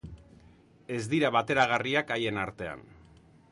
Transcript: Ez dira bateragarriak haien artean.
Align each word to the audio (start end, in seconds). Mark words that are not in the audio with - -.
Ez 0.95 1.01
dira 1.11 1.31
bateragarriak 1.37 2.17
haien 2.17 2.43
artean. 2.47 2.85